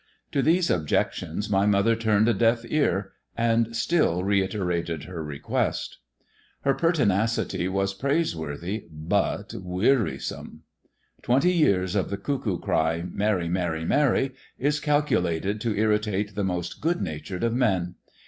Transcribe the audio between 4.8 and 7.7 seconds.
her request. Her pertinacity